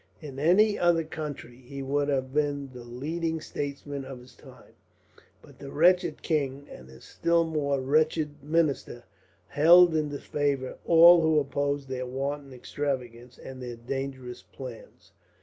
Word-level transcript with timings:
In 0.19 0.39
any 0.39 0.79
other 0.79 1.03
country 1.03 1.57
he 1.57 1.83
would 1.83 2.07
have 2.09 2.33
been 2.33 2.71
the 2.73 2.83
leading 2.83 3.39
statesman 3.39 4.03
of 4.03 4.17
his 4.19 4.33
time, 4.33 4.73
but 5.43 5.59
the 5.59 5.69
wretched 5.69 6.23
king, 6.23 6.67
and 6.71 6.89
his 6.89 7.03
still 7.03 7.43
more 7.43 7.79
wretched 7.79 8.41
minister, 8.41 9.03
held 9.49 9.93
in 9.95 10.09
disfavour 10.09 10.79
all 10.87 11.21
who 11.21 11.37
opposed 11.39 11.87
their 11.87 12.07
wanton 12.07 12.51
extravagance 12.51 13.37
and 13.37 13.61
their 13.61 13.75
dangerous 13.75 14.41
plans. 14.41 15.11